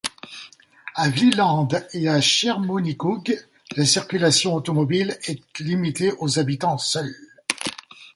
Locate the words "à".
0.95-1.11, 2.09-2.19